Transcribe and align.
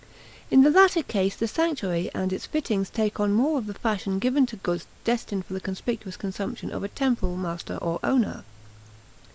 In 0.49 0.63
the 0.63 0.71
latter 0.71 1.03
case 1.03 1.35
the 1.35 1.47
sanctuary 1.47 2.09
and 2.15 2.33
its 2.33 2.47
fittings 2.47 2.89
take 2.89 3.19
on 3.19 3.33
more 3.33 3.59
of 3.59 3.67
the 3.67 3.75
fashion 3.75 4.17
given 4.17 4.47
to 4.47 4.55
goods 4.55 4.87
destined 5.03 5.45
for 5.45 5.53
the 5.53 5.59
conspicuous 5.61 6.17
consumption 6.17 6.71
of 6.71 6.83
a 6.83 6.87
temporal 6.87 7.37
master 7.37 7.77
or 7.77 7.99
owner. 8.03 8.43